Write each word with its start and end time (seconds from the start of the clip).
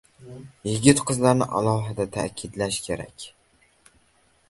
Yigit-qizlarni 0.69 1.47
alohida 1.61 2.07
taʼkidlash 2.17 2.83
kerak 2.89 3.31